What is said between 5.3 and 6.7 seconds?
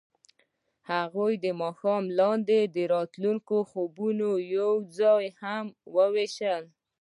هم وویشل.